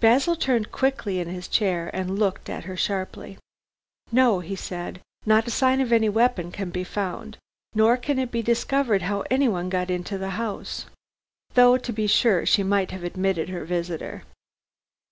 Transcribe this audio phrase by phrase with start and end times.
[0.00, 3.38] Basil turned quickly in his chair, and looked at her sharply.
[4.10, 7.38] "No!" he said, "not a sign of any weapon can be found,
[7.76, 10.86] nor can it be discovered how anyone got into the house.
[11.54, 14.24] Though to be sure, she might have admitted her visitor."